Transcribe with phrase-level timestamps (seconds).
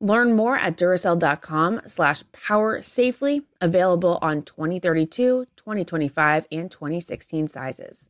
[0.00, 8.08] Learn more at Duracell.com slash power safely, available on 2032, 2025, and 2016 sizes.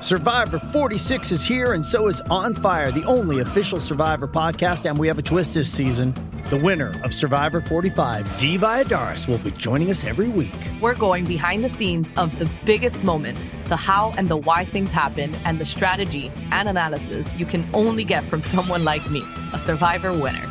[0.00, 4.88] Survivor 46 is here, and so is On Fire, the only official Survivor podcast.
[4.88, 6.14] And we have a twist this season.
[6.50, 10.56] The winner of Survivor 45, Dee Valladares, will be joining us every week.
[10.80, 14.92] We're going behind the scenes of the biggest moments, the how and the why things
[14.92, 19.58] happen, and the strategy and analysis you can only get from someone like me, a
[19.58, 20.48] Survivor winner.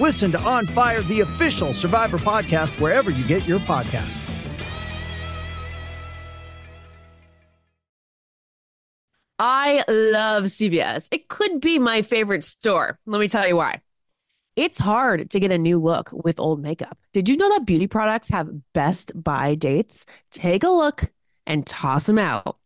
[0.00, 4.20] Listen to On Fire, the official Survivor podcast, wherever you get your podcasts.
[9.38, 11.08] I love CVS.
[11.10, 12.98] It could be my favorite store.
[13.06, 13.80] Let me tell you why.
[14.56, 16.98] It's hard to get a new look with old makeup.
[17.12, 20.04] Did you know that beauty products have best buy dates?
[20.30, 21.10] Take a look
[21.46, 22.59] and toss them out.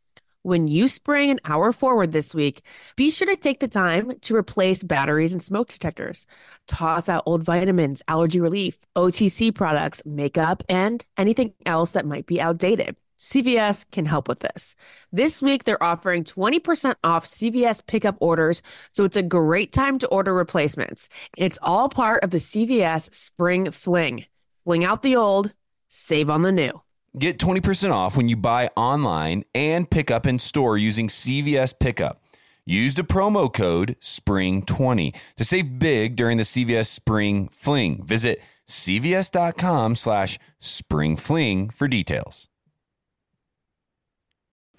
[0.44, 2.60] When you spring an hour forward this week,
[2.96, 6.26] be sure to take the time to replace batteries and smoke detectors.
[6.66, 12.42] Toss out old vitamins, allergy relief, OTC products, makeup, and anything else that might be
[12.42, 12.94] outdated.
[13.18, 14.76] CVS can help with this.
[15.10, 18.60] This week, they're offering 20% off CVS pickup orders,
[18.92, 21.08] so it's a great time to order replacements.
[21.38, 24.26] It's all part of the CVS Spring Fling.
[24.62, 25.54] Fling out the old,
[25.88, 26.82] save on the new.
[27.16, 32.20] Get 20% off when you buy online and pick up in store using CVS Pickup.
[32.66, 38.02] Use the promo code SPRING20 to save big during the CVS Spring Fling.
[38.04, 42.48] Visit cvs.com slash springfling for details.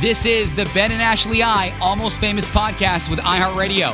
[0.00, 3.92] This is the Ben and Ashley I Almost Famous podcast with iHeartRadio.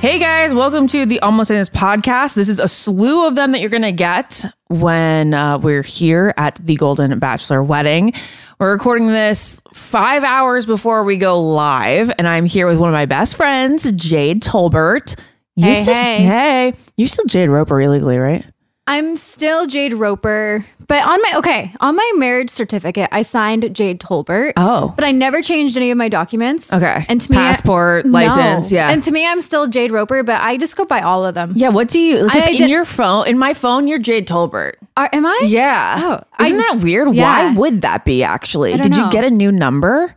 [0.00, 2.34] Hey guys, welcome to the Almost Famous podcast.
[2.34, 6.34] This is a slew of them that you're going to get when uh, we're here
[6.36, 8.12] at the Golden Bachelor wedding.
[8.60, 12.92] We're recording this five hours before we go live, and I'm here with one of
[12.94, 15.18] my best friends, Jade Tolbert.
[15.56, 16.16] You Hey, still, hey.
[16.24, 18.44] hey, you still Jade Roper illegally, right?
[18.86, 23.98] I'm still Jade Roper, but on my okay, on my marriage certificate, I signed Jade
[23.98, 24.52] Tolbert.
[24.58, 24.92] Oh.
[24.94, 26.70] but I never changed any of my documents.
[26.70, 27.06] Okay.
[27.08, 28.10] and to me, Passport, No.
[28.12, 28.90] license, yeah.
[28.90, 31.54] and to me, I'm still Jade Roper, but I just go by all of them.
[31.56, 31.70] Yeah.
[31.70, 32.24] What do you?
[32.24, 34.74] Because I in did- your phone, in my phone, you're Jade Tolbert.
[34.98, 35.40] Are, am I?
[35.44, 36.20] Yeah.
[36.38, 37.14] Oh, isn't I- that weird?
[37.14, 37.52] yeah.
[37.52, 38.22] Why would that be?
[38.22, 40.14] Actually, I did you get a new number?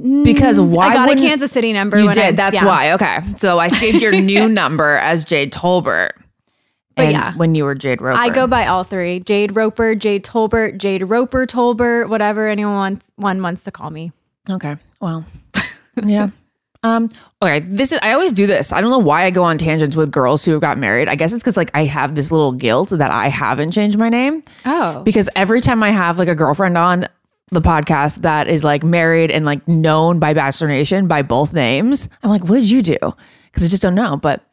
[0.00, 1.98] Mm, because why I got a Kansas City number.
[2.00, 2.22] You did.
[2.24, 2.64] I- That's yeah.
[2.64, 2.92] why.
[2.92, 3.18] Okay.
[3.34, 6.10] So I saved your new number as Jade Tolbert.
[6.98, 7.32] But and yeah.
[7.36, 8.18] when you were Jade Roper.
[8.18, 13.08] I go by all three: Jade Roper, Jade Tolbert, Jade Roper Tolbert, whatever anyone wants,
[13.14, 14.10] one wants to call me.
[14.50, 14.76] Okay.
[15.00, 15.24] Well.
[16.04, 16.30] yeah.
[16.82, 17.08] Um.
[17.40, 17.60] Okay.
[17.60, 18.00] This is.
[18.02, 18.72] I always do this.
[18.72, 21.06] I don't know why I go on tangents with girls who have got married.
[21.06, 24.08] I guess it's because like I have this little guilt that I haven't changed my
[24.08, 24.42] name.
[24.66, 27.06] Oh, Because every time I have like a girlfriend on
[27.52, 32.08] the podcast that is like married and like known by Bachelor Nation by both names,
[32.24, 32.98] I'm like, what did you do?
[33.44, 34.16] Because I just don't know.
[34.16, 34.44] But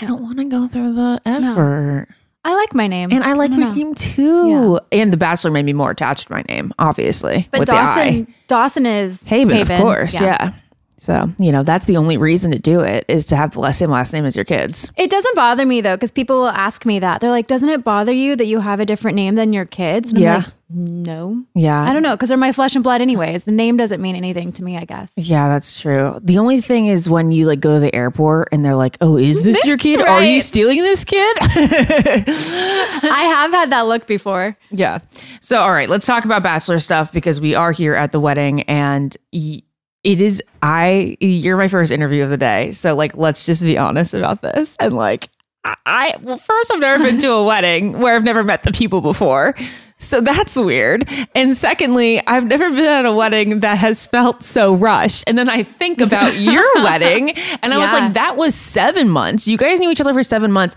[0.00, 2.08] I don't want to go through the effort.
[2.44, 3.68] I like my name, And I like know.
[3.68, 4.78] Raheem too.
[4.92, 7.48] And The Bachelor made me more attached to my name, obviously.
[7.50, 7.84] But with the I.
[7.86, 10.14] Dawson, Dawson is Haibon, of course.
[10.14, 10.52] Yeah.
[10.98, 13.90] So, you know, that's the only reason to do it is to have the same
[13.90, 14.90] last name as your kids.
[14.96, 17.20] It doesn't bother me though, because people will ask me that.
[17.20, 20.08] They're like, "Doesn't it bother you that you have a different name than your kids?"
[20.08, 20.36] And I'm Yeah.
[20.38, 21.44] like, no.
[21.54, 21.80] Yeah.
[21.82, 23.44] I don't know, because they're my flesh and blood, anyways.
[23.44, 25.12] The name doesn't mean anything to me, I guess.
[25.16, 26.18] Yeah, that's true.
[26.22, 29.16] The only thing is when you like go to the airport and they're like, "Oh,
[29.18, 30.00] is this your kid?
[30.00, 34.56] Are you stealing this kid?" I have had that look before.
[34.70, 34.98] yeah.
[35.40, 38.62] So, all right, let's talk about bachelor stuff because we are here at the wedding
[38.62, 39.62] and y-
[40.06, 42.70] it is I you're my first interview of the day.
[42.70, 44.76] So like let's just be honest about this.
[44.78, 45.28] And like
[45.64, 49.00] I well first I've never been to a wedding where I've never met the people
[49.00, 49.56] before.
[49.98, 51.08] So that's weird.
[51.34, 55.24] And secondly, I've never been at a wedding that has felt so rushed.
[55.26, 59.48] And then I think about your wedding and I was like that was 7 months.
[59.48, 60.76] You guys knew each other for 7 months.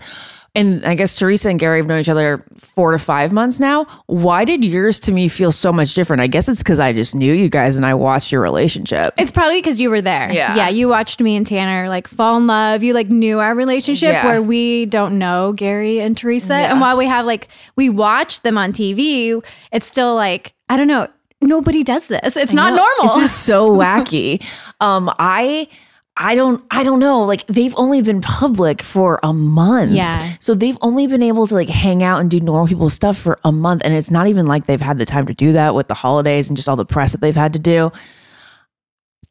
[0.54, 3.84] And I guess Theresa and Gerry have known each other four to five months now.
[4.06, 6.20] Why did yours to me feel so much different?
[6.22, 9.14] I guess it's because I just knew you guys and I watched your relationship.
[9.16, 10.32] It's probably because you were there.
[10.32, 10.56] Yeah.
[10.56, 10.68] Yeah.
[10.68, 12.82] You watched me and Tanner like fall in love.
[12.82, 14.26] You like knew our relationship Yeah.
[14.26, 16.54] where we don't know Gerry and Theresa.
[16.54, 16.72] Yeah.
[16.72, 20.88] And while we have like, we watch them on TV, it's still like, I don't
[20.88, 21.06] know.
[21.42, 22.36] Nobody does this.
[22.36, 22.76] It's not know.
[22.84, 23.14] normal.
[23.18, 24.42] This is so wacky.
[24.80, 25.68] um, I
[26.16, 27.24] I don't I don't know.
[27.24, 29.92] Like they've only been public for a month.
[29.92, 30.34] Yeah.
[30.40, 33.38] So they've only been able to like hang out and do normal people stuff for
[33.44, 33.82] a month.
[33.84, 36.50] And it's not even like they've had the time to do that with the holidays
[36.50, 37.90] and just all the press that they've had to do.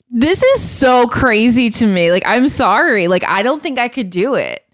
[0.09, 2.11] This is so crazy to me.
[2.11, 3.07] Like, I'm sorry.
[3.07, 4.65] Like, I don't think I could do it.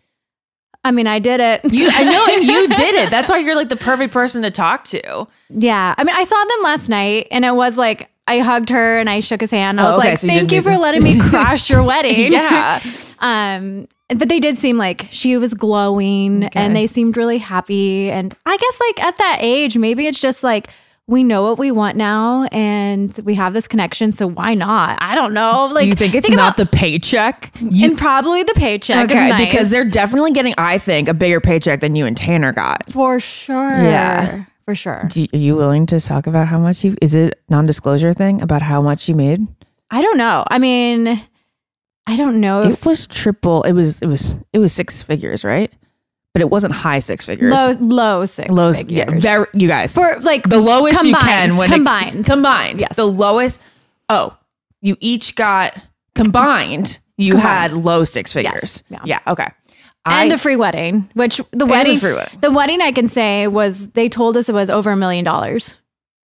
[0.85, 1.65] I mean, I did it.
[1.73, 3.09] You I know and you did it.
[3.11, 5.27] That's why you're like the perfect person to talk to.
[5.49, 5.95] yeah.
[5.97, 9.09] I mean, I saw them last night and it was like, I hugged her and
[9.09, 9.79] I shook his hand.
[9.79, 12.31] I Oh, was okay, like, so thank didn't you for letting me crash your wedding.
[12.33, 12.81] Yeah.
[13.19, 18.09] Um, but they did seem like she was glowing and they seemed really happy.
[18.11, 20.67] And I guess like at that age, maybe it's just like
[21.07, 24.11] we know what we want now and we have this connection.
[24.11, 24.97] So why not?
[25.01, 25.67] I don't know.
[25.67, 27.51] Like, do you think it's not the paycheck?
[27.59, 29.09] You and probably the paycheck.
[29.11, 29.45] Okay, nice.
[29.45, 32.91] because they're definitely getting, I think, a bigger paycheck than you and Tanner got.
[32.91, 33.69] for sure.
[33.77, 34.45] Yeah.
[34.65, 35.05] For sure.
[35.09, 36.95] Do, are you willing to talk about how much you?
[37.01, 39.45] Is it non-disclosure thing about how much you made?
[39.91, 40.43] I don't know.
[40.49, 41.21] I mean,
[42.07, 42.63] I don't know.
[42.63, 43.61] It was triple.
[43.63, 44.01] It was.
[44.01, 44.35] It was.
[44.53, 45.71] It was six figures, right?
[46.33, 47.53] But it wasn't high six figures.
[47.53, 48.91] low, low six Low- figures.
[48.91, 49.93] Yeah, very, you guys.
[49.93, 52.25] for like the lowest you combined, can when it- combined.
[52.25, 52.81] combined.
[52.81, 52.95] Yes.
[52.95, 53.61] The lowest.
[54.09, 54.35] Oh,
[54.81, 55.79] you each got
[56.15, 56.99] combined.
[57.17, 57.53] You Combined.
[57.53, 58.83] had low six figures.
[58.89, 58.99] Yeah.
[59.05, 59.19] Yeah.
[59.27, 59.47] Okay.
[60.05, 62.39] And I- a free wedding, which the wedding, wedding.
[62.41, 65.77] the wedding I can say was they told us it was over a million dollars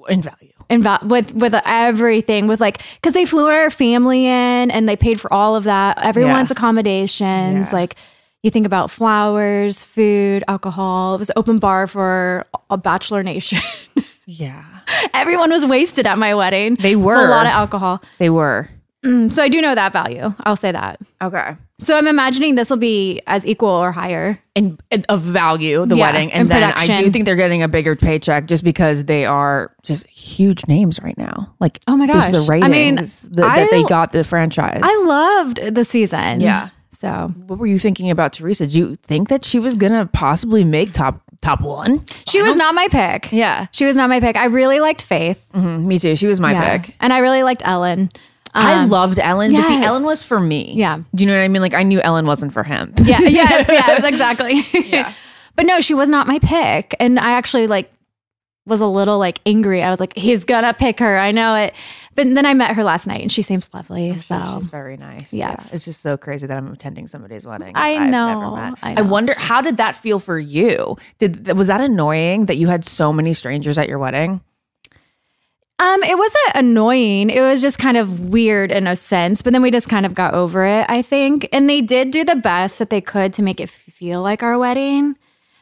[0.10, 0.52] in value.
[0.70, 4.96] in va- with with everything with like because they flew our family in and they
[4.96, 6.54] paid for all of that, everyone's Yeah.
[6.54, 7.76] accommodations, Yeah.
[7.76, 7.96] like.
[8.44, 11.14] You think about flowers, food, alcohol.
[11.14, 13.60] It was open bar for a bachelor nation.
[14.26, 14.64] Yeah.
[15.14, 16.74] Everyone was wasted at my wedding.
[16.76, 17.14] They were.
[17.28, 18.02] a lot of alcohol.
[18.18, 18.68] They were.
[19.04, 20.32] So I do know that value.
[20.44, 21.00] I'll say that.
[21.24, 21.58] Okay.
[21.82, 24.38] So I'm imagining this will be as equal or higher.
[24.56, 27.64] and, and of value the Yeah, wedding and and then i do think they're getting
[27.64, 32.06] a bigger paycheck just because they are just huge names right now like Oh my
[32.06, 36.42] gosh, the ratings I mean, that, that they got the franchise I loved the season.
[36.42, 36.70] Yeah.
[37.00, 40.64] So what were you thinking about Theresa do you think that she was gonna possibly
[40.64, 43.32] make top top one she was not my pick.
[43.32, 44.36] yeah She was not my pick.
[44.36, 45.44] I really liked Faith.
[45.56, 46.78] Mhm, me too she was my Yeah.
[46.78, 48.10] pick And I really liked Ellen.
[48.54, 49.82] I Um, loved Ellen, but see.
[49.84, 50.74] Ellen was for me.
[50.76, 50.98] Yeah.
[51.16, 51.62] Do you know what I mean?
[51.62, 52.94] Like, I knew Ellen wasn't for him.
[53.04, 54.62] Yeah, yes, yes, exactly.
[54.74, 55.14] Yeah.
[55.58, 56.96] But no, she was not my pick.
[57.00, 57.92] And I actually like
[58.66, 59.84] was a little like angry.
[59.84, 61.18] I was like, he's gonna pick her.
[61.20, 61.74] I know it.
[62.16, 64.18] But then I met her last night and she seems lovely.
[64.18, 65.34] so She's very nice.
[65.34, 65.64] Yes.
[65.68, 65.74] Yeah.
[65.76, 67.74] It's just so crazy that I'm attending somebody's wedding.
[67.76, 68.74] I I've know, Never met.
[68.82, 70.96] I I, wonder how did that feel for you?
[71.20, 74.40] Did was that annoying that you had so many strangers at your wedding?
[75.82, 77.32] Um, it wasn't annoying.
[77.32, 80.14] It was just kind of weird in a sense, but then we just kind of
[80.14, 81.50] got over it, I think.
[81.52, 84.60] And they did do the best that they could to make it feel like our
[84.60, 85.18] wedding.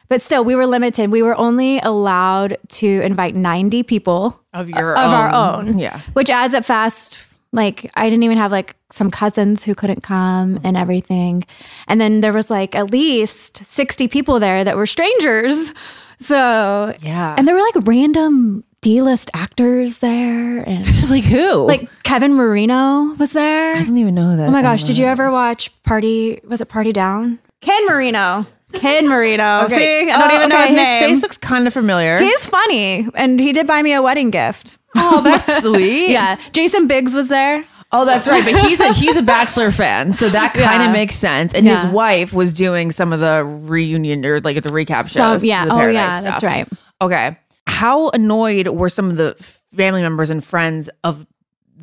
[0.08, 1.10] But still, we were limited.
[1.10, 5.78] We were only allowed to invite 90 people Of your of our own.
[5.78, 6.00] Yeah.
[6.12, 7.16] Which adds up fast.
[7.52, 11.44] Like I didn't even have like some cousins who couldn't come and everything.
[11.88, 15.72] And then there was like at least 60 people there that were strangers.
[16.20, 17.34] So Yeah.
[17.38, 21.66] And there were like random D-list actors there and like who?
[21.66, 23.76] like Kevin Marino was there.
[23.76, 24.48] I don't even know that.
[24.48, 27.38] Oh my gosh, did you ever watch Party was it Party Down?
[27.60, 28.46] Ken Marino.
[28.72, 29.66] Ken Marino.
[29.68, 31.08] See, I don't Oh, even know okay, his name.
[31.10, 32.18] face looks kind of familiar.
[32.18, 34.78] He's funny and he did buy me a wedding gift.
[34.96, 36.10] oh, that's sweet.
[36.10, 37.64] Yeah, Jason Biggs was there.
[37.92, 38.44] Oh, that's right.
[38.44, 40.92] But he's a he's a Bachelor fan, so that kind of Yeah.
[40.92, 41.52] makes sense.
[41.52, 41.82] And Yeah.
[41.82, 45.44] his wife was doing some of the reunion or like the recap So shows.
[45.44, 46.68] yeah, the oh Paradise yeah, that's right.
[47.02, 47.36] Okay.
[47.70, 49.34] How annoyed were some of the
[49.74, 51.26] family members and friends of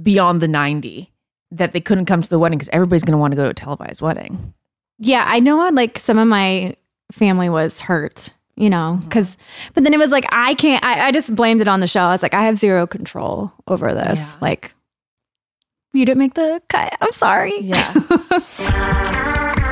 [0.02, 1.12] beyond the 90
[1.52, 3.50] that they couldn't come to the wedding because everybody's going to want to go to
[3.50, 4.54] a televised wedding?
[5.00, 5.60] Yeah, I know.
[5.62, 6.76] Uh, like some of my
[7.12, 9.08] family was hurt, you know, mm-hmm.
[9.08, 9.38] because.
[9.74, 10.84] But then it was like I can't.
[10.84, 12.02] I, I just blamed it on the show.
[12.02, 14.20] I was like, I have zero control over this.
[14.20, 14.36] Yeah.
[14.42, 14.74] Like,
[15.94, 16.96] you didn't make the cut.
[17.00, 17.54] I'm sorry.
[17.60, 17.94] Yeah.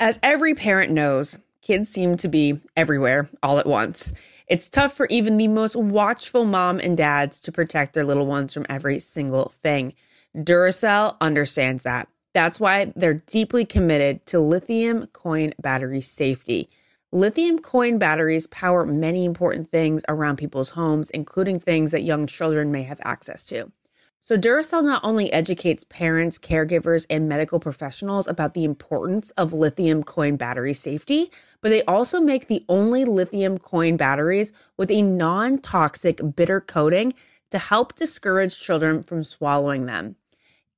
[0.00, 4.12] As every parent knows, kids seem to be everywhere all at once.
[4.46, 8.54] It's tough for even the most watchful mom and dads to protect their little ones
[8.54, 9.94] from every single thing.
[10.36, 12.08] Duracell understands that.
[12.32, 16.70] That's why they're deeply committed to lithium coin battery safety.
[17.10, 22.70] Lithium coin batteries power many important things around people's homes, including things that young children
[22.70, 23.72] may have access to.
[24.20, 30.02] So, Duracell not only educates parents, caregivers, and medical professionals about the importance of lithium
[30.02, 31.30] coin battery safety,
[31.62, 37.14] but they also make the only lithium coin batteries with a non toxic bitter coating
[37.50, 40.16] to help discourage children from swallowing them.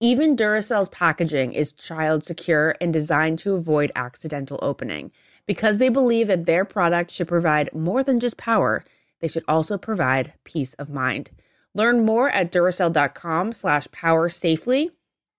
[0.02, 5.10] Even Duracell's packaging is child secure and designed to avoid accidental opening.
[5.46, 8.84] Because they believe that their product should provide more than just power,
[9.20, 11.30] they should also provide peace of mind.
[11.74, 14.90] Learn more at Duracell.com slash power safely.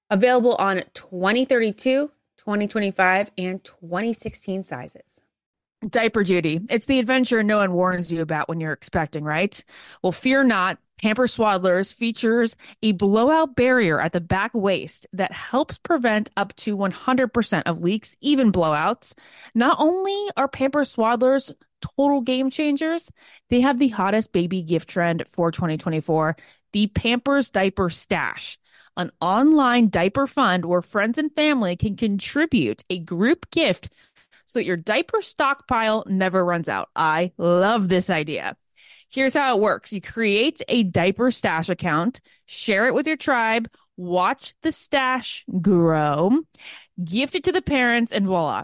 [0.09, 5.21] Available on 2032, 2025, and 2016 sizes.
[5.87, 6.61] Diaper duty.
[6.69, 9.63] It's the adventure no one warns you about when you're expecting, right?
[10.03, 10.77] Well, fear not.
[11.01, 16.77] Pamper Swaddlers features a blowout barrier at the back waist that helps prevent up to
[16.77, 19.13] 100% of leaks, even blowouts.
[19.55, 23.09] Not only are Pamper Swaddlers total game changers,
[23.49, 26.37] they have the hottest baby gift trend for 2024
[26.73, 28.57] the Pampers Diaper Stash,
[28.95, 33.89] an online diaper fund where friends and family can contribute a group gift
[34.45, 36.89] so that your diaper stockpile never runs out.
[36.95, 38.55] I love this idea.
[39.11, 43.69] Here's how it works you create a diaper stash account, share it with your tribe,
[43.97, 46.39] watch the stash grow,
[47.03, 48.63] gift it to the parents, and voila.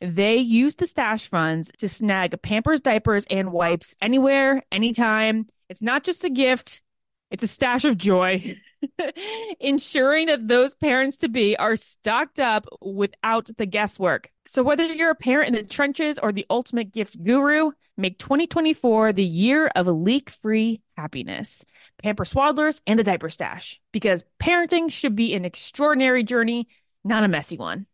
[0.00, 5.46] They use the stash funds to snag Pampers diapers and wipes anywhere, anytime.
[5.68, 6.82] It's not just a gift,
[7.30, 8.56] it's a stash of joy.
[9.60, 14.30] ensuring that those parents to be are stocked up without the guesswork.
[14.46, 19.12] So, whether you're a parent in the trenches or the ultimate gift guru, make 2024
[19.12, 21.64] the year of leak free happiness.
[22.02, 26.68] Pamper Swaddlers and the Diaper Stash, because parenting should be an extraordinary journey,
[27.04, 27.86] not a messy one.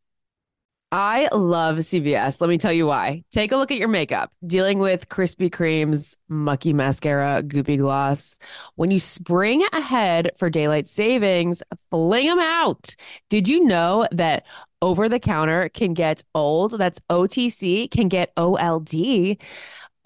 [0.90, 2.40] I love CVS.
[2.40, 3.22] Let me tell you why.
[3.30, 4.32] Take a look at your makeup.
[4.46, 8.36] Dealing with Krispy Kreme's mucky mascara, goopy gloss.
[8.76, 12.94] When you spring ahead for daylight savings, fling them out.
[13.28, 14.46] Did you know that
[14.80, 16.78] over the counter can get old?
[16.78, 19.36] That's OTC, can get OLD.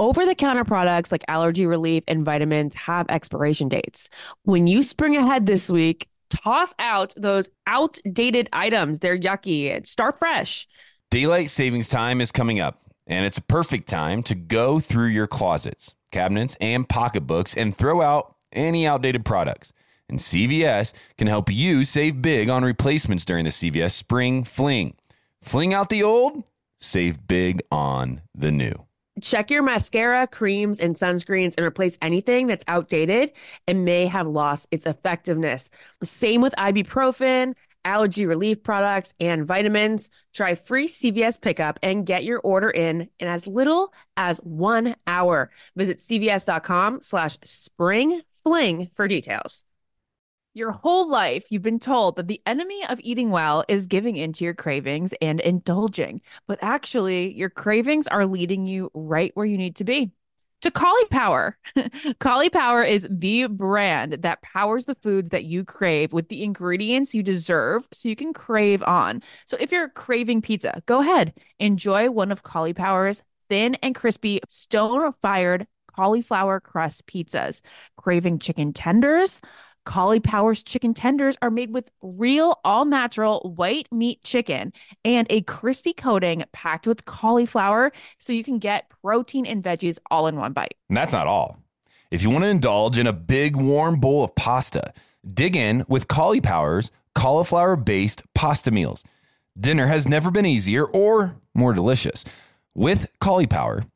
[0.01, 4.09] Over the counter products like allergy relief and vitamins have expiration dates.
[4.43, 8.99] When you spring ahead this week, toss out those outdated items.
[8.99, 9.87] They're yucky.
[9.87, 10.67] Start fresh.
[11.11, 15.27] Daylight savings time is coming up, and it's a perfect time to go through your
[15.27, 19.73] closets, cabinets, and pocketbooks and throw out any outdated products.
[20.09, 24.95] And CVS can help you save big on replacements during the CVS Spring Fling.
[25.41, 26.45] Fling out the old,
[26.79, 28.87] save big on the new.
[29.21, 33.33] Check your mascara, creams, and sunscreens and replace anything that's outdated
[33.69, 35.71] and may have lost its effectiveness.
[36.03, 37.55] Same with ibuprofen,
[37.85, 40.09] allergy relief products, and vitamins.
[40.33, 45.51] Try free CVS pickup and get your order in in as little as one hour.
[45.77, 49.63] Visit cvs.com slash spring fling for details.
[50.55, 54.45] Your whole life, you've been told that the enemy of eating well is giving into
[54.45, 56.21] your cravings and indulging.
[56.47, 60.11] But actually, your cravings are leading you right where you need to be.
[60.61, 61.55] To Caulipower.
[62.21, 67.23] Caulipower is the brand that powers the foods that you crave with the ingredients you
[67.23, 69.23] deserve so you can crave on.
[69.47, 75.13] So if you're craving pizza, go ahead, enjoy one of Caulipower's thin and crispy stone
[75.23, 75.67] fired
[75.97, 77.63] cauliflower crust pizzas.
[77.97, 79.41] Craving chicken tenders?
[79.85, 84.73] Caulipower's chicken tenders are made with real, all natural white meat chicken
[85.05, 90.27] and a crispy coating packed with cauliflower so you can get protein and veggies all
[90.27, 90.75] in one bite.
[90.89, 91.59] And that's not all.
[92.11, 94.93] If you want to indulge in a big warm bowl of pasta,
[95.27, 99.05] dig in with Caulipower's cauliflower based pasta meals.
[99.59, 102.25] Dinner has never been easier or more delicious.
[102.75, 103.87] With Caulipower,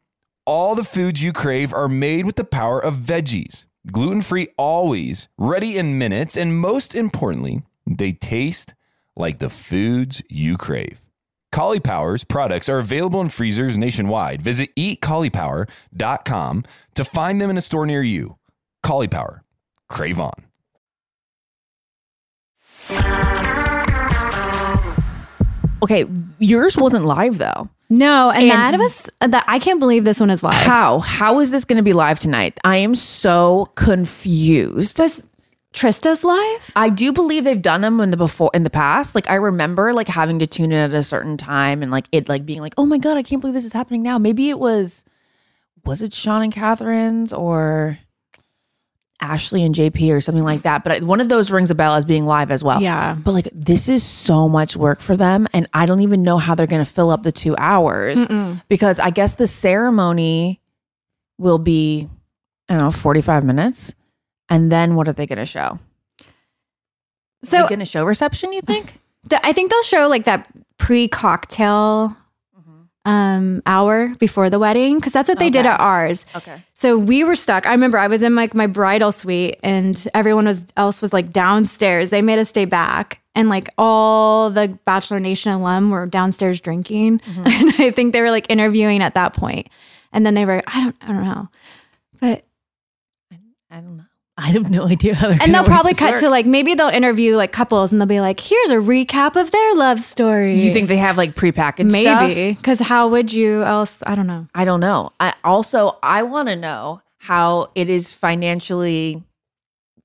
[0.44, 5.28] all the foods you crave are made with the power of veggies gluten free always,
[5.38, 8.74] ready in minutes, and most importantly, they taste
[9.16, 11.00] like the foods you crave.
[11.52, 14.42] Caulipower's products are available in freezers nationwide.
[14.42, 16.64] Visit eatcaulipower.com
[16.94, 18.36] to find them in a store near you.
[18.84, 19.40] Caulipower,
[19.88, 20.34] crave on.
[25.86, 26.04] Okay,
[26.38, 27.68] yours wasn't live though.
[27.88, 29.44] No, and, And- that was that.
[29.46, 30.54] I can't believe this one is live.
[30.54, 30.98] How?
[30.98, 32.58] How is this going to be live tonight?
[32.64, 34.96] I am so confused.
[34.96, 35.28] Just
[35.72, 36.72] Trista's live?
[36.74, 39.14] I do believe they've done them in the before in the past.
[39.14, 42.28] Like I remember like having to tune in at a certain time and like it
[42.28, 44.18] like being like, oh my god, I can't believe this is happening now.
[44.18, 45.04] Maybe it was,
[45.84, 47.98] was it Sean and Catherine's or
[49.20, 50.84] Ashley and JP or something like that.
[50.84, 52.80] But one of those rings a bell as being live as well.
[52.80, 53.14] Yeah.
[53.14, 56.54] But like this is so much work for them, and I don't even know how
[56.54, 58.26] they're going to fill up the two hours
[58.68, 60.60] because I guess the ceremony
[61.38, 62.08] will be,
[62.68, 63.94] I don't know, forty five minutes,
[64.48, 65.78] and then what are they going to show?
[67.44, 68.52] So going to show reception?
[68.52, 69.00] You think?
[69.42, 72.16] I think they'll show like that pre cocktail
[73.06, 76.26] um hour before the wedding because that's what they did at ours.
[76.34, 76.60] Okay.
[76.74, 77.64] So we were stuck.
[77.64, 81.30] I remember I was in like my bridal suite and everyone was else was like
[81.30, 82.10] downstairs.
[82.10, 83.20] They made us stay back.
[83.36, 87.20] And like all the Bachelor Nation alum were downstairs drinking.
[87.36, 89.68] And I think they were like interviewing at that point.
[90.12, 91.48] And then they were, I don't I don't know.
[92.20, 92.44] But
[93.70, 94.05] I don't know.
[94.38, 95.32] I have no idea how they're.
[95.32, 96.20] and gonna they'll probably cut work.
[96.20, 99.50] to like maybe they'll interview like couples and they'll be like, here's a recap of
[99.50, 100.60] their love story.
[100.60, 102.28] You think they have like prepackaged stuff?
[102.28, 102.52] maybe?
[102.54, 104.02] Because how would you else?
[104.06, 104.46] I don't know.
[104.54, 105.12] I don't know.
[105.18, 109.22] I also I want to know how it is financially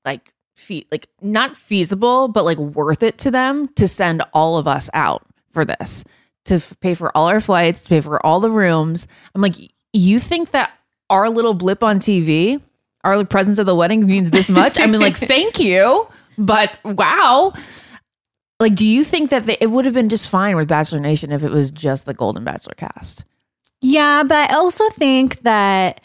[0.04, 4.66] like fee like not feasible, but like worth it to them to send all of
[4.66, 6.04] us out for this
[6.46, 9.06] to f- pay for all our flights, to pay for all the rooms.
[9.34, 9.54] I'm like,
[9.92, 10.72] you think that
[11.10, 12.60] our little blip on TV,
[13.04, 14.78] our presence at the wedding means this much?
[14.78, 16.06] I mean, like, thank you,
[16.38, 17.52] but wow.
[18.60, 21.42] Like, do you think that it would have been just fine with Bachelor Nation if
[21.42, 23.24] it was just the Golden Bachelor cast?
[23.80, 26.00] Yeah, but I also think that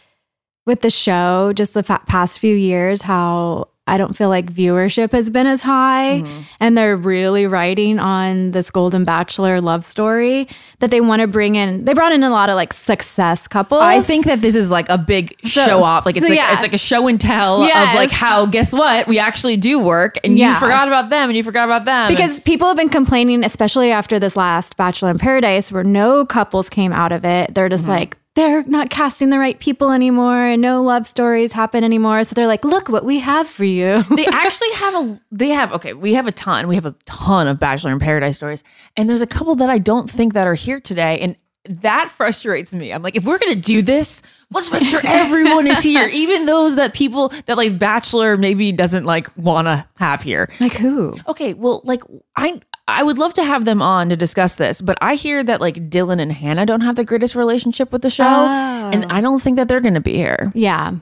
[0.66, 5.12] with the show, just the fa- past few years, how I don't feel like viewership
[5.13, 6.41] has been as high, Mm-hmm.
[6.60, 10.48] and they're really writing on this Golden Bachelor love story
[10.79, 11.86] that they want to bring in.
[11.86, 13.82] They brought in a lot of like success couples.
[13.82, 16.06] I think that this is like a big So- show off.
[16.06, 16.53] Like it's so like yeah.
[16.53, 20.17] it's like a show and tell of like how guess what we actually do work,
[20.24, 23.44] and you forgot about them, and you forgot about them because people have been complaining,
[23.44, 27.53] especially after this last Bachelor in Paradise, where no couples came out of it.
[27.56, 31.84] They're just like, they're not casting the right people anymore, and no love stories happen
[31.84, 32.24] anymore.
[32.24, 34.03] So they're like, look what we have for you.
[34.17, 37.48] They actually have a they have okay we have a ton we have a ton
[37.48, 38.64] of Bachelor in Paradise stories,
[38.96, 41.35] and there's a couple that I don't think that are here today, and
[41.81, 42.94] that frustrates me.
[42.94, 46.75] I'm like, if we're gonna do this, let's make sure everyone is here, even those
[46.75, 50.50] that people that like Bachelor maybe doesn't like wanna have here.
[50.59, 51.18] like who?
[51.27, 52.01] Okay, well, like
[52.35, 55.60] I I would love to have them on to discuss this, but I hear that
[55.60, 58.90] like Dylan and Hannah don't have the greatest relationship with the show, Oh.
[58.94, 60.52] and I don't think that they're going to be here.
[60.56, 60.94] Yeah.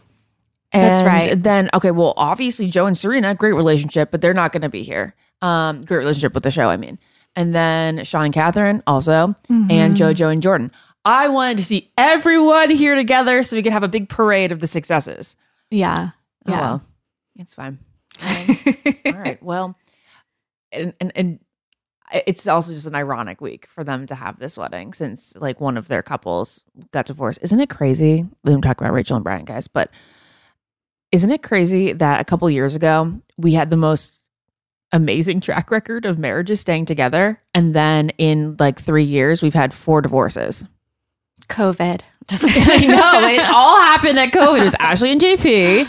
[0.73, 1.41] That's right.
[1.41, 4.83] Then okay, well, obviously Joe and Serena, great relationship, but they're not going to be
[4.83, 5.15] here.
[5.41, 6.97] Um, great relationship with the show, I mean.
[7.35, 9.71] And then Sean and Catherine also, Mm-hmm.
[9.71, 10.71] and JoJo and Jordan.
[11.05, 14.59] I wanted to see everyone here together so we could have a big parade of
[14.59, 15.35] the successes.
[15.69, 16.09] Yeah.
[16.47, 16.59] Oh, Yeah.
[16.61, 16.81] well,
[17.35, 17.77] it's fine.
[18.21, 18.57] Um,
[19.05, 19.41] all right.
[19.43, 19.77] Well,
[20.71, 21.39] and, and and
[22.11, 25.77] it's also just an ironic week for them to have this wedding since like one
[25.77, 27.39] of their couples got divorced.
[27.41, 28.25] Isn't it crazy?
[28.43, 29.89] We don't talk about Rachel and Bryan, guys, but
[31.11, 34.21] isn't it crazy that a couple years ago we had the most
[34.91, 39.73] amazing track record of marriages staying together, and then in like three years we've had
[39.73, 40.65] four divorces.
[41.47, 42.01] COVID.
[42.27, 44.59] Just I know it all happened at COVID.
[44.59, 45.87] It was Ashley and JP,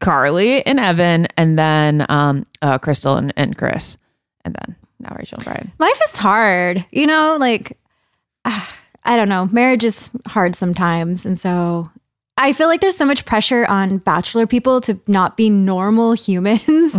[0.00, 3.98] Carly and Evan, and then um, uh, Krystal and, and Chris,
[4.44, 5.72] and then now Rachel and Bryan.
[5.78, 6.84] Life is hard.
[6.90, 7.76] You know, like
[8.44, 9.46] ah, I don't know.
[9.52, 11.90] Marriage is hard sometimes, and so
[12.38, 16.94] I feel like there's so much pressure on bachelor people to not be normal humans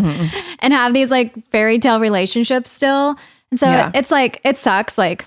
[0.59, 3.15] and have these like fairy tale relationships still.
[3.51, 3.91] And so Yeah.
[3.93, 4.97] it's like it sucks.
[4.97, 5.25] Like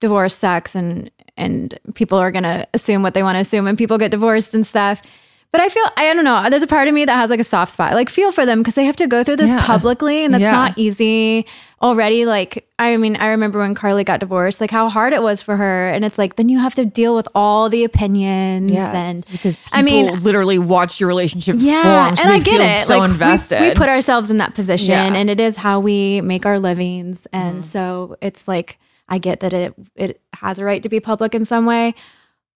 [0.00, 3.96] divorce sucks, and and people are gonna assume what they want to assume, and people
[3.98, 5.02] get divorced and stuff.
[5.50, 6.50] But I feel I don't know.
[6.50, 7.94] There's a part of me that has like a soft spot.
[7.94, 9.64] Like feel for them because they have to go through this Yeah.
[9.64, 10.50] publicly, and that's Yeah.
[10.50, 11.46] not easy
[11.80, 12.26] already.
[12.26, 15.56] Like I mean, I remember when Carly got divorced, like how hard it was for
[15.56, 19.56] her, and it's like then you have to deal with all the opinions and because
[19.72, 22.86] I mean, literally watch your relationship yeah, form, so and I get it.
[22.86, 23.60] so like invested.
[23.62, 25.14] We, put ourselves in that position, Yeah.
[25.14, 27.62] And it is how we make our livings, and mm-hmm.
[27.62, 31.46] so it's like I get that it it has a right to be public in
[31.46, 31.94] some way,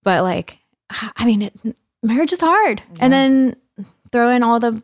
[0.05, 0.59] but like
[1.17, 1.55] I mean, it,
[2.03, 3.57] marriage is hard, and then
[4.11, 4.83] throw in all the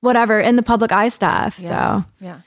[0.00, 1.58] whatever in the public eye stuff.
[1.58, 2.40] So, yeah.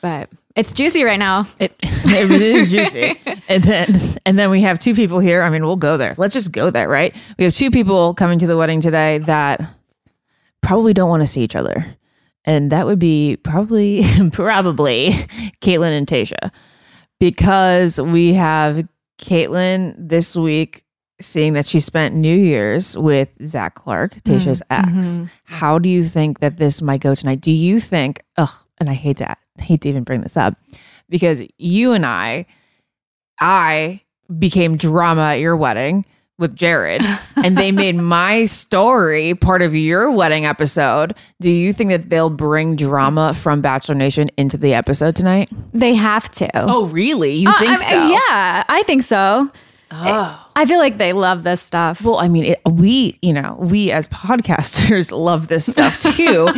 [0.00, 1.46] but it's juicy right now.
[1.58, 3.20] It, it is juicy.
[3.48, 3.94] and then
[4.26, 5.42] and then we have two people here.
[5.42, 6.14] I mean, we'll go there.
[6.16, 7.14] Let's just go there, right?
[7.38, 9.60] We have two people coming to the wedding today that
[10.60, 11.96] probably don't want to see each other.
[12.44, 15.10] And that would be probably probably
[15.60, 16.50] Kaitlyn and Tayshia.
[17.18, 20.84] Because we have Kaitlyn this week
[21.20, 25.20] seeing that she spent New Year's with Zac Clark, Tayshia's ex.
[25.44, 27.40] How do you think that this might go tonight?
[27.40, 28.22] Do you think?
[28.36, 30.54] Ugh, and I hate to hate to even bring this up
[31.08, 32.46] because you and I,
[33.40, 34.00] I
[34.38, 36.04] became drama at your wedding
[36.38, 37.02] with Jared,
[37.36, 41.14] and they made my story part of your wedding episode.
[41.40, 45.50] Do you think that they'll bring drama from Bachelor Nation into the episode tonight?
[45.74, 46.48] They have to.
[46.54, 47.32] Oh, really?
[47.34, 48.08] You Uh, think I- so?
[48.08, 49.50] Yeah, I think so.
[49.92, 52.02] I feel like they love this stuff.
[52.02, 56.48] Well, I mean, it, we, you know, we as podcasters love this stuff too.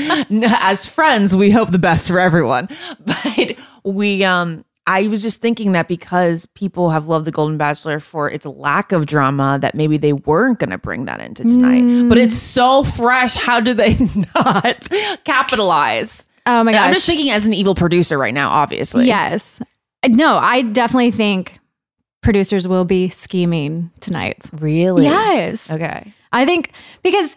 [0.60, 2.68] As friends, we hope the best for everyone.
[3.04, 8.00] But we, um, I was just thinking that because people have loved The Golden Bachelor
[8.00, 12.08] for its lack of drama, that maybe they weren't going to bring that into tonight.
[12.08, 13.34] But it's so fresh.
[13.34, 13.96] How do they
[14.34, 14.88] not
[15.24, 16.26] capitalize?
[16.46, 16.84] oh my And.
[16.84, 19.06] I'm just thinking as an evil producer right now, obviously.
[19.06, 19.60] Yes.
[20.06, 21.60] No, I definitely think
[22.22, 24.38] producers will be scheming tonight.
[24.54, 25.04] Really?
[25.04, 25.70] Yes.
[25.70, 26.14] Okay.
[26.32, 27.36] I think because,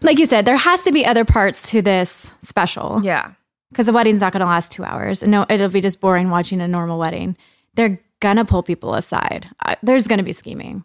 [0.00, 3.00] like you said, there has to be other parts to this special.
[3.02, 3.32] Yeah.
[3.70, 5.22] Because the wedding's not going to last two hours.
[5.22, 7.36] And no, it'll be just boring watching a normal wedding.
[7.74, 9.48] They're going to pull people aside.
[9.64, 10.84] Uh, there's going to be scheming.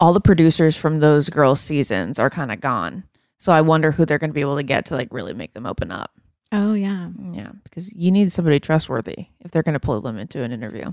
[0.00, 3.04] all the producers from those girls' seasons are kind of gone.
[3.38, 5.52] So I wonder who they're going to be able to get to like really make
[5.52, 6.10] them open up.
[6.54, 7.08] Oh, yeah.
[7.32, 10.92] Yeah, because you need somebody trustworthy if they're going to pull them into an interview.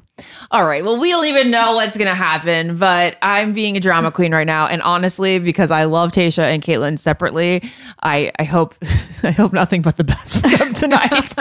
[0.51, 0.83] All right.
[0.85, 4.33] Well, we don't even know what's going to happen, but I'm being a drama queen
[4.33, 7.69] right now, and honestly, because I love Tayshia and Kaitlyn separately,
[8.01, 8.75] I I hope
[9.23, 11.11] I hope nothing but the best for them tonight.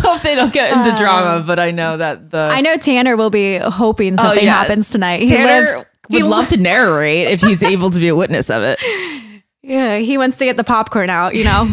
[0.00, 3.16] hope they don't get into uh, drama, but I know that the I know Tanner
[3.16, 4.54] will be hoping oh, something yeah.
[4.54, 5.20] happens tonight.
[5.20, 8.62] He Tanner would he love to narrate if he's able to be a witness of
[8.62, 8.78] it.
[9.62, 11.68] Yeah, he wants to get the popcorn out, you know?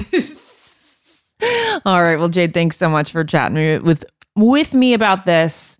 [1.85, 2.19] All right.
[2.19, 5.77] Well, Jade, thanks so much for chatting with with me about this.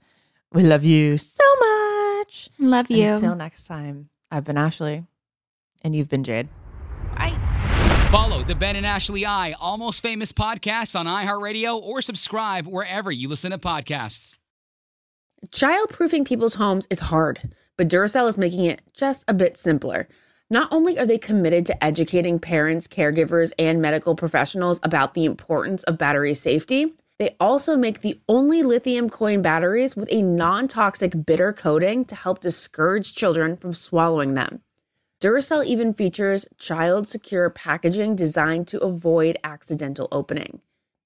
[0.54, 2.50] We love you so much.
[2.60, 3.10] Love you.
[3.10, 5.06] Until next time, I've been Ashley,
[5.82, 6.48] and you've been Jade.
[7.16, 7.38] Bye.
[8.12, 13.28] Follow the Ben and Ashley I Almost Famous podcast on iHeartRadio or subscribe wherever you
[13.28, 14.38] listen to podcasts.
[15.50, 20.08] Childproofing people's homes is hard, but Duracell is making it just a bit simpler.
[20.50, 25.84] Not only are they committed to educating parents, caregivers, and medical professionals about the importance
[25.84, 31.26] of battery safety, they also make the only lithium coin batteries with a non toxic
[31.26, 34.62] bitter coating to help discourage children from swallowing them.
[35.20, 40.62] Duracell even features child secure packaging designed to avoid accidental opening.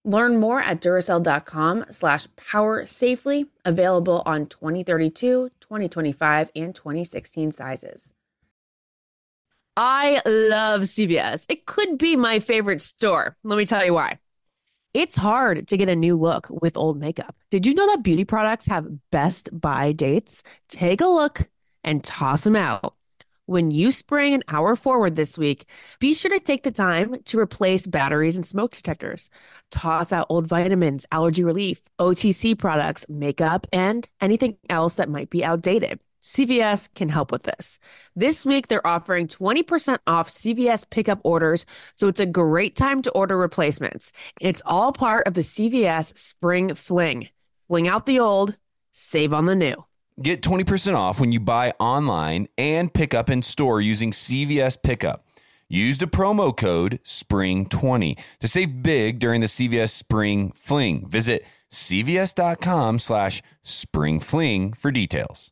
[0.06, 8.14] Learn more at Duracell.com slash power safely, available on 2032, 2025, and 2016 sizes.
[9.84, 11.48] I love CVS.
[11.50, 13.36] It could be my favorite store.
[13.44, 14.20] Let me tell you why.
[14.94, 17.36] It's hard to get a new look with old makeup.
[17.50, 20.44] Did you know that beauty products have best buy dates?
[20.70, 21.50] Take a look
[21.84, 22.94] and toss them out.
[23.48, 25.66] When you spring an hour forward this week,
[26.00, 29.32] be sure to take the time to replace batteries and smoke detectors.
[29.72, 35.44] Toss out old vitamins, allergy relief, OTC products, makeup, and anything else that might be
[35.44, 36.00] outdated.
[36.22, 37.80] CVS can help with this.
[38.16, 43.12] This week, they're offering 20% off CVS pickup orders, so it's a great time to
[43.12, 44.12] order replacements.
[44.40, 47.30] It's all part of the CVS Spring Fling.
[47.68, 48.58] Fling out the old,
[48.92, 49.86] save on the new.
[50.22, 55.26] Get 20% off when you buy online and pick up in store using CVS Pickup.
[55.68, 61.08] Use the promo code SPRING20 to save big during the CVS Spring Fling.
[61.08, 65.52] Visit cvs.com slash springfling for details.